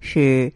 [0.00, 0.52] 是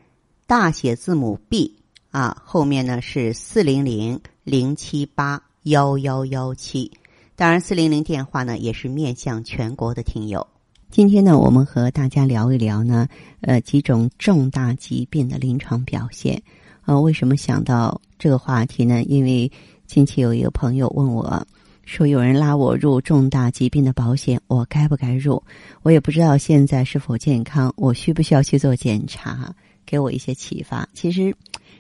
[0.47, 1.77] 大写字母 B
[2.11, 6.91] 啊，后面呢是四零零零七八幺幺幺七。
[7.35, 10.47] 当然，四零零电话呢也是面向全国的听友。
[10.91, 13.09] 今天呢，我们和大家聊一聊呢，
[13.41, 16.43] 呃，几种重大疾病的临床表现。
[16.85, 19.03] 呃，为什么想到这个话题呢？
[19.05, 19.51] 因为
[19.87, 21.47] 近期有一个朋友问我，
[21.85, 25.43] 说有人拉我入重大疾病的保险，我该不该入？
[25.83, 29.55] 我也不知道现在是否健康，我需不需要去做检查？
[29.85, 30.89] 给我一些启发。
[30.95, 31.35] 其实，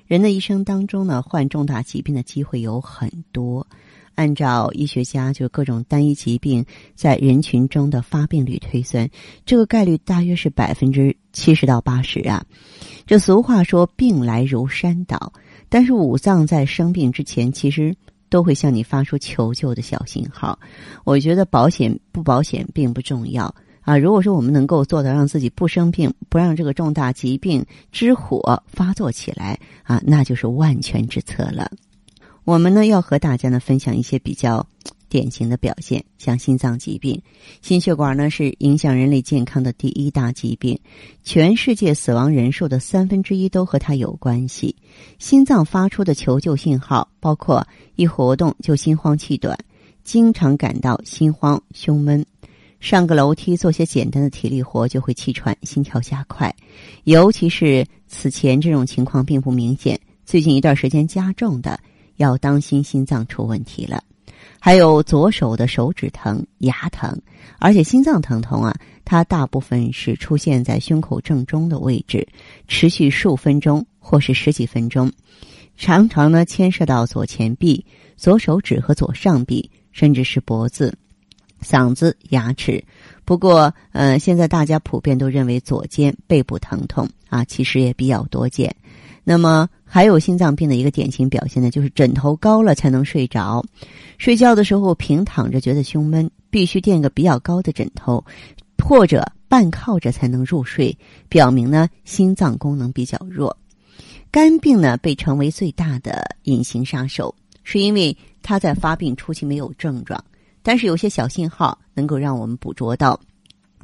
[0.06, 3.66] 人的一生当中呢，患重大疾病的机会有很多。
[4.14, 9.08] 按照医学家就各种单一疾病在人群中的发病率推算，
[9.46, 12.44] 这个概率大约是百分之七十到八十啊。
[13.06, 15.32] 这俗话说“病来如山倒”，
[15.70, 17.94] 但是五脏在生病之前，其实
[18.32, 20.58] 都会向你发出求救的小信号。
[21.04, 23.98] 我觉得保险不保险并不重要啊。
[23.98, 31.70] 如果说我们能够做到让自己不生病，不让这个重大疾病之火发作起来啊，那就是万全之策了。
[32.44, 34.66] 我们呢要和大家呢分享一些比较
[35.12, 37.20] 典型的表现，像心脏疾病，
[37.60, 40.80] 心血管呢是影响人类健康的第一大疾病，
[41.22, 44.74] 全世界死亡人数的三分之一都和它有关系。
[45.18, 49.58] 心脏发出的求救信号包括一活动就心慌气短，
[50.02, 52.24] 经常感到心慌胸闷，
[52.80, 56.56] 上个楼梯做些简单的体力活就会气喘心跳加快，
[57.04, 61.78] 尤其是此前这种情况并不明显，最近一段时间加重的。
[62.16, 64.04] 要当心心脏出问题了，
[64.64, 67.20] 还有左手的手指疼、牙疼，
[67.58, 68.72] 而且心脏疼痛啊，
[69.04, 72.24] 它大部分是出现在胸口正中的位置，
[72.68, 75.10] 持续数分钟或是十几分钟，
[75.76, 77.84] 常常呢牵涉到左前臂、
[78.16, 80.96] 左手指和左上臂，甚至是脖子、
[81.60, 82.84] 嗓子、牙齿。
[83.24, 88.72] 不过，呃，现在大家普遍都认为左肩背部疼痛啊，其实也比较多见。
[89.24, 93.64] 那么还有心脏病的一个典型表现呢，就是枕头高了才能睡着，
[94.18, 98.24] 睡觉的时候平躺着觉得胸闷，必须垫个比较高的枕头，
[98.78, 100.96] 或者半靠着才能入睡，
[101.28, 103.56] 表明呢心脏功能比较弱。
[104.30, 107.32] 肝病呢被称为最大的隐形杀手，
[107.62, 110.22] 是因为它在发病初期没有症状，
[110.62, 113.20] 但是有些小信号能够让我们捕捉到，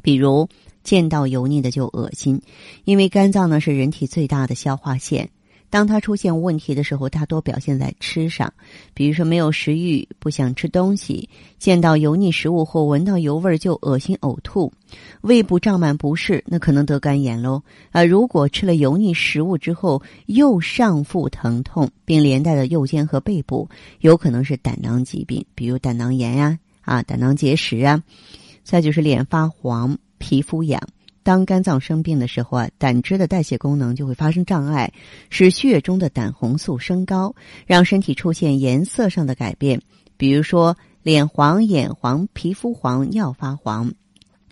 [0.03, 0.49] 比如。
[0.83, 2.41] 见到油腻的就恶心，
[2.85, 5.29] 因为肝脏呢是人体最大的消化腺。
[5.71, 8.51] 当它出现问题的时候，大多表现在吃上，
[8.95, 11.29] 比如说没有食欲、不想吃东西，
[11.59, 14.73] 见到油腻食物或闻到油味就恶心呕吐，
[15.21, 17.63] 胃部胀满不适，那可能得肝炎喽。
[17.91, 23.69] 啊，如果吃了油腻食物之后又上腹疼痛，并连带的右肩和背部，
[24.01, 28.03] 有可能是胆囊疾病，比如胆囊炎呀、啊胆囊结石啊。
[28.65, 29.99] 再就是脸发黄。
[30.19, 30.81] 皮肤痒，
[31.23, 34.93] 当肝脏生病的时候啊，胆汁的代谢功能就会发生障碍，
[35.31, 37.35] 使血中的胆红素升高，
[37.67, 39.81] 让身体出现颜色上的改变，
[40.17, 43.93] 比如说脸黄、眼黄、皮肤黄、尿发黄。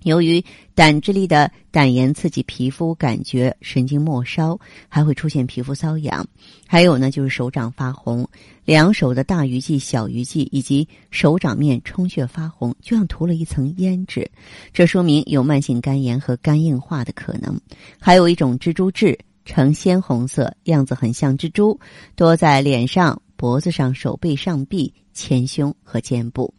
[0.03, 0.44] 由于
[0.77, 4.56] 胆汁里的胆盐刺激皮肤，感觉神经末梢，
[4.88, 6.25] 还会出现皮肤瘙痒。
[6.69, 8.28] 还有呢，就是手掌发红，
[8.66, 14.28] 两手的大鱼际、小鱼际以及手掌面充血发红，就像涂了一层胭脂，
[14.72, 17.59] 这说明有慢性肝炎和肝硬化的可能。
[18.00, 21.78] 还有一种蜘蛛痣，呈鲜红色，样子很像蜘蛛，
[22.16, 26.53] 多在脸上、脖子上、手背上臂、前胸和肩部。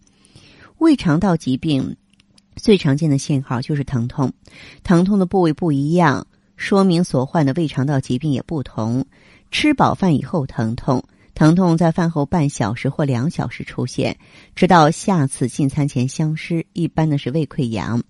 [0.78, 1.96] 胃肠道疾病。
[2.56, 4.34] 最常见的信号就是疼痛，
[4.82, 6.26] 疼痛的部位不一样，
[6.56, 9.06] 说明所患的胃肠道疾病也不同。
[9.52, 11.04] 吃饱饭以后疼痛，
[11.38, 14.18] 疼痛在饭后半小时或两小时出现，
[14.56, 18.02] 直到下次进餐前消失，一般呢是胃溃疡。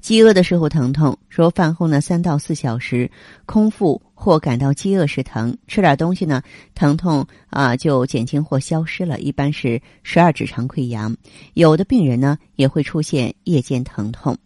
[0.00, 3.10] 饥饿的时候疼痛，说饭后呢三到四小时
[3.46, 6.42] 空腹或感到饥饿时疼，吃点东西呢
[6.74, 11.16] 疼痛啊就减轻或消失了，一般是十二指肠溃疡。
[11.54, 14.36] 有的病人呢也会出现夜间疼痛，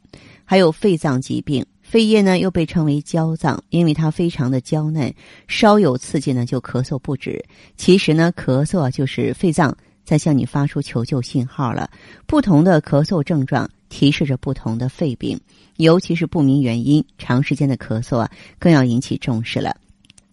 [0.45, 5.13] 还有肺脏疾病，肺叶呢又被称为焦脏，因为它非常的娇嫩，
[5.47, 7.45] 稍有刺激呢就咳嗽不止。
[7.77, 11.91] 其实呢咳嗽啊就是肺脏在向你发出求救信号了，
[12.27, 13.69] 不同的咳嗽症状。
[13.91, 15.39] 提示着不同的肺病，
[15.77, 19.77] 尤其是不明原因、长时间的咳嗽啊，更要引起重视了。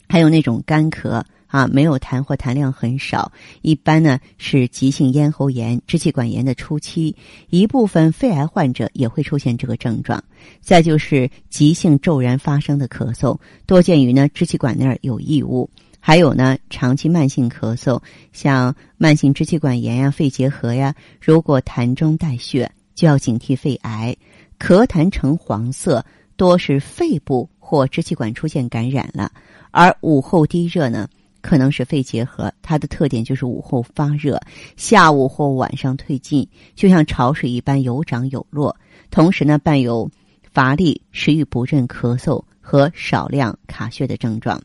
[0.08, 3.32] 还有那种干咳啊，没有痰或痰量很少，
[3.62, 7.16] 一般呢是急性咽喉炎、支气管炎的初期，
[7.50, 10.24] 一部分肺癌患者也会出现这个症状。
[10.62, 15.70] 再就是急性骤然发生的咳嗽，多见于呢支气管那儿有异物。
[16.00, 18.02] 还有呢，长期慢性咳嗽，
[18.32, 24.16] 像慢性支气管炎呀、肺结核呀，如果痰中带血，就要警惕肺癌。
[24.60, 26.06] 咳痰呈黄色，
[26.38, 29.32] 多是肺部或支气管出现感染了。
[29.72, 31.08] 而午后低热呢，
[31.42, 34.40] 可能是肺结核，它的特点就是午后发热，
[34.76, 38.76] 下午或晚上退尽，就像潮水一般有涨有落。
[39.12, 40.10] 同时呢，伴有
[40.52, 44.62] 乏力、食欲不振、咳嗽和少量卡血的症状。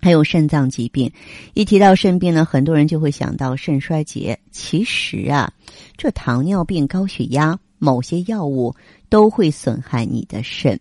[0.00, 1.10] 还有肾脏疾病，
[1.54, 4.38] 一提到肾病呢，很多人就会想到肾衰竭。
[4.50, 5.50] 其实啊，
[5.96, 8.74] 这糖尿病、高血压，某些药物
[9.08, 10.78] 都会损害你的肾。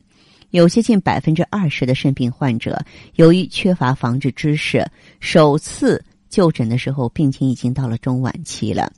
[0.54, 2.80] 有些近百分之二十的肾病患者，
[3.16, 4.86] 由于缺乏防治知识，
[5.20, 8.94] 首次就诊的时候，病情已经到了中晚期了。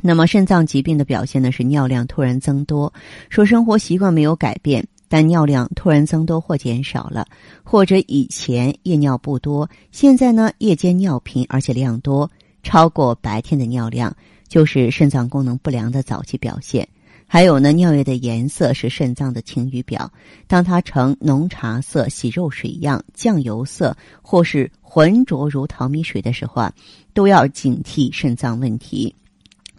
[0.00, 2.92] 那么，肾脏疾病的表现呢，是尿量突然增多，
[3.28, 4.86] 说生活习惯没有改变。
[5.08, 7.26] 但尿量突然增多或减少了，
[7.64, 12.30] 或者以前夜尿不多，现在呢夜间尿频而且量多，
[12.62, 14.16] 超过白天的尿量，
[14.46, 16.88] 就是肾脏功能不良的早期表现。
[17.26, 20.12] 还有呢，尿液的颜色是肾脏的晴雨表，
[20.46, 26.72] 当它呈浓茶色、洗肉水一样、酱油色，或是浑浊如淘米水的时候啊，
[27.12, 29.14] 都要警惕肾脏问题。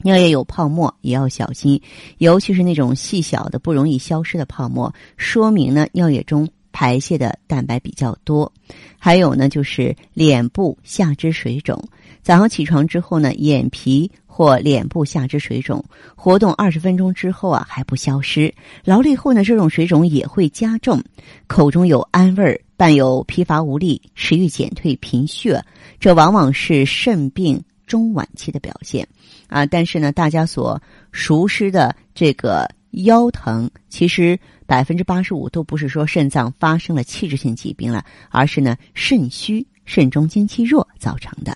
[0.02, 1.82] 尿液有泡沫也要小心，
[2.18, 8.52] 尤其是那种细小的、不容易消失的泡沫，说明呢尿液中排泄的蛋白比较多。
[9.00, 11.82] 还有呢，就是脸部下肢水肿，
[12.22, 15.82] 早上起床之后呢，眼皮或脸部下肢水肿，
[16.14, 18.54] 活动二十分钟之后啊还不消失，
[18.84, 21.02] 劳累后呢这种水肿也会加重，
[21.48, 25.64] 口中有氨味儿，伴有疲乏无力、食欲减退、贫血，
[26.02, 27.64] 这往往是肾病。
[27.88, 29.08] 中晚期的表现，
[29.48, 41.56] 啊，但是呢，大家所熟知的这个腰疼，其实百分之八十五都不是说肾脏发生了器质性疾病了，而是呢肾虚、肾中精气弱造成的。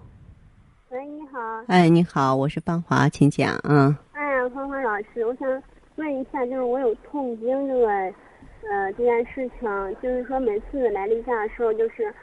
[1.61, 1.65] 好。
[1.67, 3.55] 哎，你好，我是芳华，请讲。
[3.63, 3.95] 嗯。
[4.13, 5.63] 哎呀，芳华老师，我想
[5.95, 9.69] 问一下，就是我有痛经这个呃这件事情，
[10.01, 12.13] 就是说每次来例假的时候，就是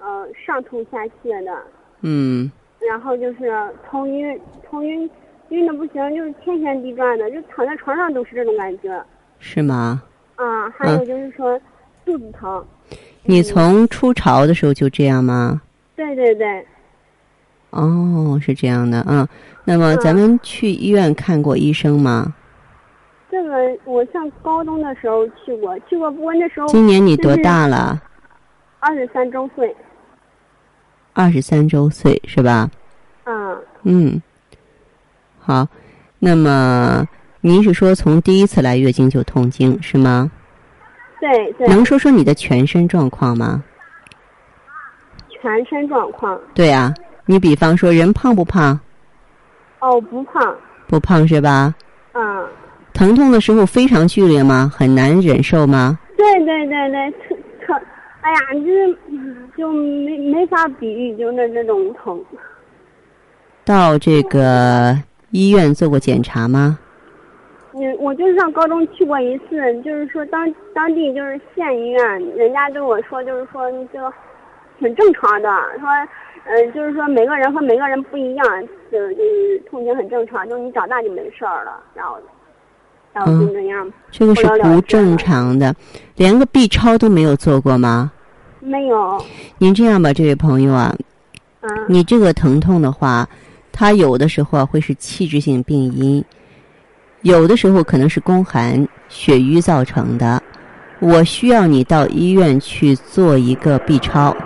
[0.00, 1.62] 呃上吐下泻的。
[2.00, 2.50] 嗯，
[2.80, 3.52] 然后就是
[3.88, 5.08] 头晕，头晕
[5.50, 9.00] 晕的不行，就是天旋地转的，就躺在床上都是这种感觉。
[9.38, 10.02] 是吗？
[10.36, 11.60] 啊，还有就是说
[12.04, 12.64] 肚子疼。
[13.22, 15.60] 你从初潮的时候就这样吗？
[15.94, 16.66] 对对对。
[17.70, 19.28] 哦，是这样的啊。
[19.64, 22.34] 那么咱们去医院看过医生吗？
[23.30, 26.66] 这个我上高中的时候去过，去过，不过那时候。
[26.68, 28.00] 今年你多大了？
[28.80, 29.76] 二十三周岁。
[31.12, 32.70] 二十三周岁是吧？
[33.24, 33.58] 嗯。
[33.82, 34.22] 嗯。
[35.38, 35.66] 好，
[36.18, 37.06] 那么
[37.42, 40.30] 您是说从第一次来月经就痛经是吗？
[41.20, 41.68] 对对。
[41.68, 43.62] 能说说你的全身状况吗？
[45.28, 46.40] 全身状况。
[46.54, 46.94] 对啊，
[47.30, 48.80] 你比方说人胖不胖？
[49.80, 50.56] 哦，不胖。
[50.86, 51.74] 不胖是吧？
[52.14, 52.46] 嗯。
[52.94, 54.72] 疼痛的时候非常剧烈吗？
[54.74, 55.98] 很难忍受吗？
[56.16, 57.74] 对对对对，特特，
[58.22, 58.96] 哎呀，这。
[59.58, 62.24] 就没没法比喻，就那那种疼。
[63.64, 64.96] 到这个
[65.32, 66.78] 医院做过检查吗？
[67.74, 74.12] 嗯，我就是上高中去过一次，就是说当当地就是县医院，人家对我说就是说这个
[74.78, 75.48] 挺正常的，
[75.80, 75.88] 说
[76.46, 78.46] 嗯就是说每个人和每个人不一样，
[78.90, 82.16] 就就是痛经很正常，就是你长大就没事儿了，然后
[83.12, 83.92] 然后就这样。
[84.10, 85.74] 这个是不正常的，
[86.16, 88.12] 连个 B 超都没有做过吗？
[88.60, 89.22] 没有。
[89.58, 90.94] 您这样吧，这位朋友啊，
[91.60, 93.28] 嗯，你这个疼痛的话，
[93.70, 96.24] 它有的时候啊会是器质性病因，
[97.22, 100.42] 有的时候可能是宫寒血瘀造成的。
[101.00, 104.36] 我需要你到医院去做一个 B 超，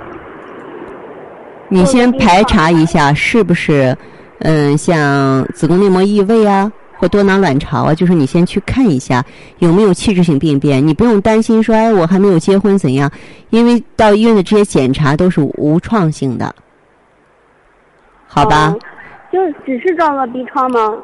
[1.73, 3.97] 你先排查一下是不是，
[4.41, 9.25] 嗯，像子宫内膜异位啊，或多囊卵巢啊，就是你先去看一下
[9.59, 10.87] 有没有器质性病变。
[10.87, 13.11] 你不用担心说，哎，我还没有结婚怎样？
[13.49, 16.55] 因为到医院的这些检查都是无创性的，
[18.26, 18.69] 好吧？
[18.69, 18.79] 哦
[19.33, 20.95] 就只是照个 B 超吗？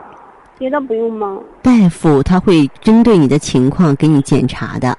[0.58, 1.38] 别的不用吗？
[1.62, 4.94] 大夫他会针对你的情况给你检查的。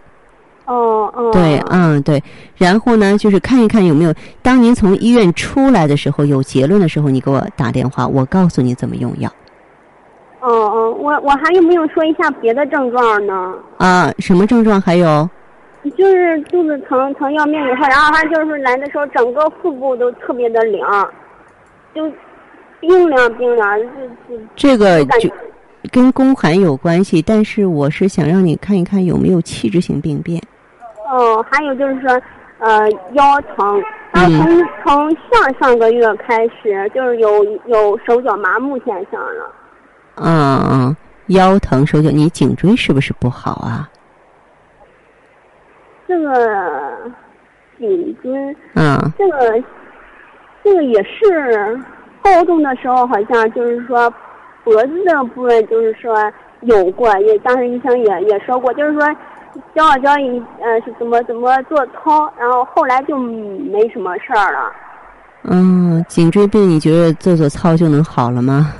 [0.69, 1.31] 哦哦。
[1.33, 2.23] 对，嗯，对。
[2.57, 9.29] 然后呢，就是看一看有没有，当您从医院出来的时候有结论的时候，你给我打电话，我告诉你怎么用药。
[10.41, 13.53] 哦哦，我我还有没有说一下别的症状呢？
[13.77, 15.29] 啊，什么症状还有？
[15.97, 21.09] 就是肚子疼疼要命以后，然后还就是来的时候，整个腹部都特别的凉，
[21.95, 22.09] 就
[22.81, 23.85] 冰凉冰凉，就
[24.35, 25.29] 就这个就
[25.91, 30.41] 跟宫寒有关系，但是我是想让你看一看有没有器质性病变。
[31.09, 32.21] 哦，还有就是说，
[32.59, 39.51] 呃，腰疼，然后从、从上上个月开始，就是有有手脚麻木现象了。
[40.15, 40.97] 嗯嗯，
[41.27, 43.89] 腰疼手脚，你颈椎是不是不好啊？
[46.07, 47.11] 这个
[47.77, 49.63] 颈椎，嗯这个
[50.63, 51.79] 这个也是
[52.21, 54.13] 高中的时候，好像就是说
[54.63, 59.01] 脖子的部分，就是说有过，也当时医生也也说过，就是说
[59.75, 64.71] 教我教你呃是怎么怎么做操，然后后来就没什么事儿了。
[65.43, 68.73] 嗯，颈椎病你觉得做做操就能好了吗？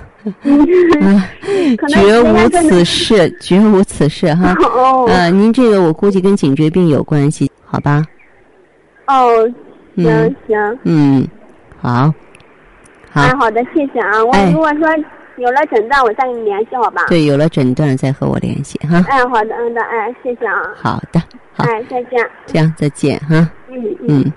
[0.43, 1.21] 嗯，
[1.87, 4.53] 绝无此事，绝无此事哈。
[4.75, 8.03] 哦呃，您这个我估计跟颈椎病有关系，好吧？
[9.07, 9.47] 哦，
[9.95, 11.27] 行嗯行，嗯，
[11.81, 12.13] 好，
[13.09, 14.23] 好，哎，好的，谢谢啊。
[14.23, 14.87] 我哎如果说
[15.39, 17.05] 有了诊断，我再跟你联系，好吧？。
[17.07, 19.03] 对，有了诊断再和我联系哈。
[19.07, 20.61] 哎，好的，嗯的，哎，谢谢啊。
[20.75, 21.19] 好的，
[21.53, 22.29] 好，哎，再见。
[22.45, 23.49] 这样再见哈。
[23.69, 24.23] 嗯嗯。
[24.25, 24.33] 嗯，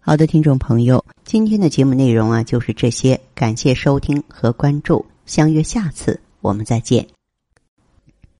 [0.00, 7.06] 好的，听众朋友，今天的节目内容啊就是这些，感谢收听和关注，相约下次我们再见。